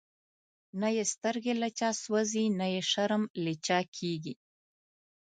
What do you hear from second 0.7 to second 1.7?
نه یی سترگی له